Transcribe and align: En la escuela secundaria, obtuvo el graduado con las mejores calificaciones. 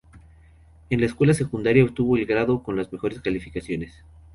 En 0.89 0.99
la 0.99 1.05
escuela 1.05 1.35
secundaria, 1.35 1.83
obtuvo 1.83 2.17
el 2.17 2.25
graduado 2.25 2.63
con 2.63 2.75
las 2.75 2.91
mejores 2.91 3.21
calificaciones. 3.21 4.03